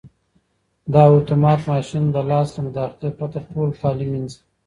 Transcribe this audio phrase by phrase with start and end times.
[0.93, 4.39] دا اتومات ماشین د لاس له مداخلې پرته ټول کالي مینځي.